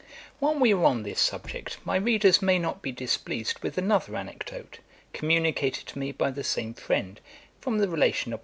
While 0.39 0.55
we 0.55 0.73
are 0.73 0.83
on 0.83 1.03
this 1.03 1.19
subject, 1.21 1.77
my 1.85 1.95
readers 1.95 2.41
may 2.41 2.57
not 2.57 2.81
be 2.81 2.91
displeased 2.91 3.59
with 3.59 3.77
another 3.77 4.15
anecdote, 4.15 4.79
communicated 5.13 5.85
to 5.89 5.99
me 5.99 6.11
by 6.11 6.31
the 6.31 6.43
same 6.43 6.73
friend, 6.73 7.19
from 7.59 7.77
the 7.77 7.87
relation 7.87 8.33
of 8.33 8.37
Mr. 8.37 8.37
Hogarth. 8.37 8.39